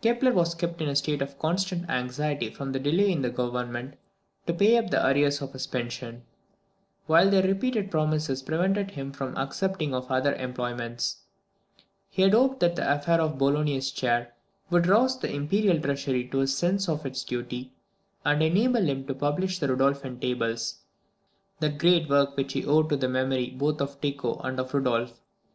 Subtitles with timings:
[0.02, 3.94] "_Kepler was kept in a state of constant anxiety from the delay in the Government
[4.46, 6.24] to pay up the arrears of his pension,
[7.06, 11.22] while their repeated promises prevented him from accepting of other employments.
[12.10, 14.34] He had hoped that the affair of the Bolognese chair
[14.68, 17.72] would rouse the imperial treasury to a sense of its duty,
[18.26, 20.80] and enable him to publish the Rudolphine Tables,
[21.60, 25.22] that great work which he owed to the memory both of Tycho and of Rudolph.